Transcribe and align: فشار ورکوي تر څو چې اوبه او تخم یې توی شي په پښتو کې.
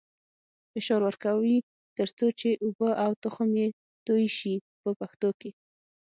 فشار 0.71 1.01
ورکوي 1.09 1.57
تر 1.97 2.07
څو 2.17 2.27
چې 2.39 2.49
اوبه 2.63 2.89
او 3.05 3.11
تخم 3.23 3.51
یې 3.61 3.67
توی 4.05 4.25
شي 4.37 4.53
په 4.81 4.89
پښتو 4.99 5.29
کې. 5.39 5.49